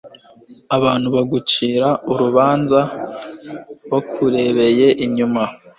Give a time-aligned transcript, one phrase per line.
[0.77, 2.79] abantu bagucira urubanza
[3.91, 5.43] bakurebeye inyuma